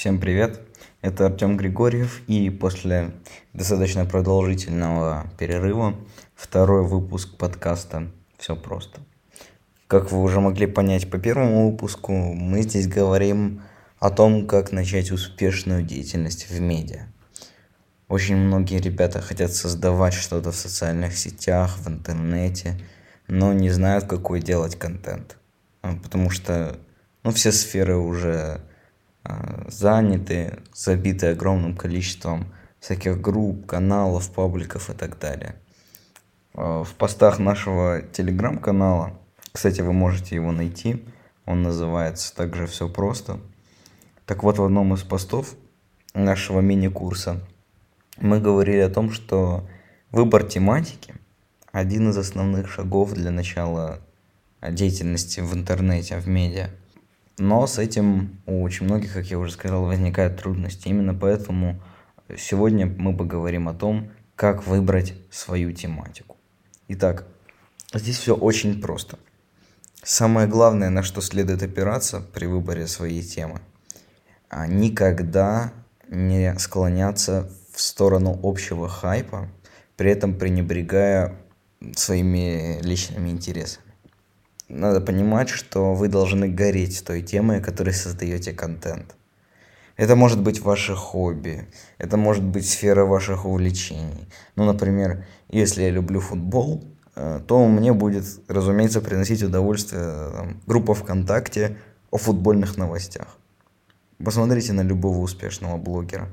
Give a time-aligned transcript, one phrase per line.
[0.00, 0.62] Всем привет!
[1.02, 3.10] Это Артем Григорьев и после
[3.52, 5.94] достаточно продолжительного перерыва
[6.34, 9.02] второй выпуск подкаста «Все просто».
[9.88, 13.60] Как вы уже могли понять по первому выпуску, мы здесь говорим
[13.98, 17.02] о том, как начать успешную деятельность в медиа.
[18.08, 22.80] Очень многие ребята хотят создавать что-то в социальных сетях, в интернете,
[23.28, 25.36] но не знают, какой делать контент.
[25.82, 26.78] Потому что
[27.22, 28.62] ну, все сферы уже
[29.68, 32.46] заняты, забиты огромным количеством
[32.80, 35.56] всяких групп, каналов, пабликов и так далее.
[36.54, 39.18] А, в постах нашего телеграм-канала,
[39.52, 41.04] кстати, вы можете его найти,
[41.46, 43.40] он называется также «Все просто».
[44.26, 45.54] Так вот, в одном из постов
[46.14, 47.40] нашего мини-курса
[48.18, 49.68] мы говорили о том, что
[50.10, 51.14] выбор тематики–
[51.72, 54.00] один из основных шагов для начала
[54.62, 56.70] деятельности в интернете, в медиа–
[57.38, 60.88] но с этим у очень многих, как я уже сказал, возникают трудности.
[60.88, 61.80] Именно поэтому
[62.36, 66.36] сегодня мы поговорим о том, как выбрать свою тематику.
[66.88, 67.26] Итак,
[67.94, 69.18] здесь все очень просто.
[70.02, 73.60] Самое главное, на что следует опираться при выборе своей темы,
[74.48, 75.72] а никогда
[76.08, 79.48] не склоняться в сторону общего хайпа,
[79.96, 81.36] при этом пренебрегая
[81.94, 83.89] своими личными интересами
[84.70, 89.16] надо понимать, что вы должны гореть той темой, которой создаете контент.
[89.96, 91.68] Это может быть ваше хобби,
[91.98, 94.28] это может быть сфера ваших увлечений.
[94.56, 96.84] Ну, например, если я люблю футбол,
[97.16, 101.76] э, то мне будет, разумеется, приносить удовольствие там, группа ВКонтакте
[102.10, 103.36] о футбольных новостях.
[104.24, 106.28] Посмотрите на любого успешного блогера.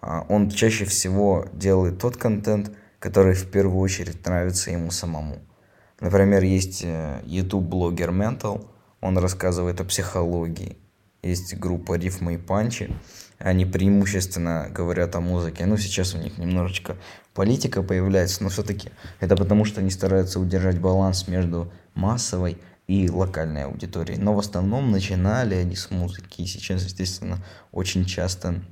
[0.00, 5.38] А, он чаще всего делает тот контент, который в первую очередь нравится ему самому.
[6.04, 8.68] Например, есть э, YouTube-блогер Mental,
[9.00, 10.76] он рассказывает о психологии.
[11.22, 12.94] Есть группа Рифмы и Панчи,
[13.38, 15.64] они преимущественно говорят о музыке.
[15.64, 16.98] Ну, сейчас у них немножечко
[17.32, 23.64] политика появляется, но все-таки это потому, что они стараются удержать баланс между массовой и локальной
[23.64, 24.20] аудиторией.
[24.20, 26.42] Но в основном начинали они с музыки.
[26.42, 27.42] И сейчас, естественно,
[27.72, 28.62] очень часто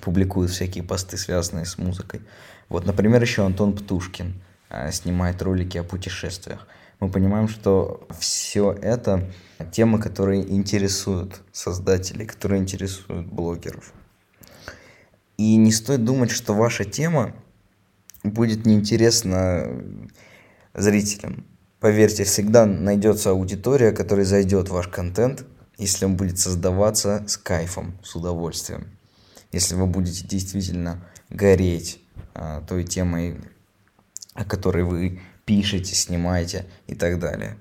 [0.00, 2.22] публикуют всякие посты, связанные с музыкой.
[2.70, 4.40] Вот, например, еще Антон Птушкин.
[4.68, 6.66] А, снимает ролики о путешествиях.
[6.98, 9.30] Мы понимаем, что все это
[9.70, 13.92] темы, которые интересуют создателей, которые интересуют блогеров.
[15.36, 17.34] И не стоит думать, что ваша тема
[18.24, 19.68] будет неинтересна
[20.74, 21.44] зрителям.
[21.78, 25.44] Поверьте, всегда найдется аудитория, которая зайдет в ваш контент,
[25.76, 28.88] если он будет создаваться с кайфом, с удовольствием.
[29.52, 32.00] Если вы будете действительно гореть
[32.34, 33.36] а, той темой,
[34.36, 37.58] о которой вы пишете, снимаете и так далее.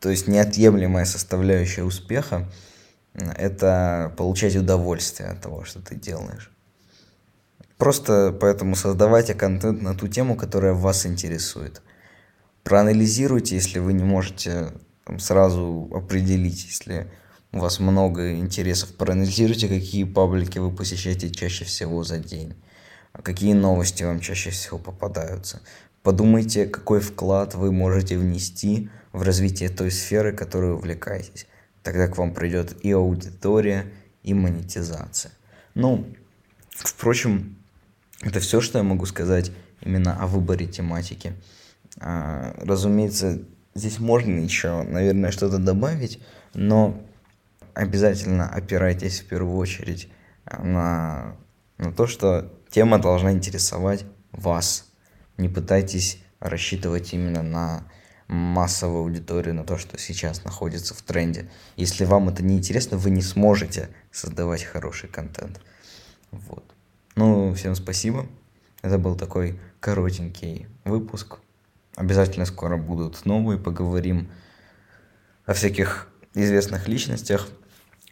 [0.00, 2.50] То есть неотъемлемая составляющая успеха–
[3.14, 6.52] это получать удовольствие от того, что ты делаешь.
[7.76, 11.82] Просто поэтому создавайте контент на ту тему, которая вас интересует.
[12.64, 14.72] Проанализируйте, если вы не можете
[15.04, 17.10] там, сразу определить, если
[17.52, 22.54] у вас много интересов, проанализируйте, какие паблики вы посещаете чаще всего за день
[23.12, 25.60] какие новости вам чаще всего попадаются.
[26.02, 31.46] Подумайте, какой вклад вы можете внести в развитие той сферы, которой увлекаетесь.
[31.82, 33.86] Тогда к вам придет и аудитория,
[34.22, 35.32] и монетизация.
[35.74, 36.06] Ну,
[36.70, 37.56] впрочем,
[38.20, 41.34] это все, что я могу сказать именно о выборе тематики.
[42.00, 43.40] А, разумеется,
[43.74, 46.20] здесь можно еще, наверное, что-то добавить,
[46.54, 47.00] но
[47.74, 50.08] обязательно опирайтесь в первую очередь
[50.46, 51.36] на,
[51.78, 54.90] на то, что тема должна интересовать вас.
[55.36, 57.88] Не пытайтесь рассчитывать именно на
[58.28, 61.50] массовую аудиторию, на то, что сейчас находится в тренде.
[61.76, 65.60] Если вам это не интересно, вы не сможете создавать хороший контент.
[66.30, 66.64] Вот.
[67.16, 68.26] Ну, всем спасибо.
[68.82, 71.38] Это был такой коротенький выпуск.
[71.96, 73.58] Обязательно скоро будут новые.
[73.58, 74.30] Поговорим
[75.46, 77.48] о всяких известных личностях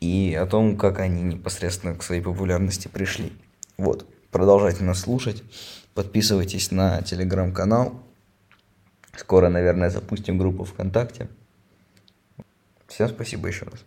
[0.00, 3.32] и о том, как они непосредственно к своей популярности пришли.
[3.78, 4.06] Вот.
[4.30, 5.42] Продолжайте нас слушать.
[5.94, 8.02] Подписывайтесь на телеграм-канал.
[9.16, 11.28] Скоро, наверное, запустим группу ВКонтакте.
[12.86, 13.84] Всем спасибо еще раз.